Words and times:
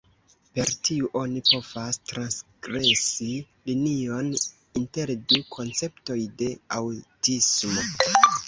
Per 0.57 0.69
tiu 0.87 1.09
oni 1.19 1.41
povas 1.49 1.99
transgresi 2.11 3.29
linion 3.71 4.33
inter 4.81 5.15
du 5.33 5.43
konceptoj 5.59 6.19
de 6.43 6.53
aŭtismo. 6.81 7.89